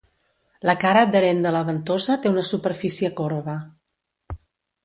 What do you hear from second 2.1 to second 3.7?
té una superfície corba.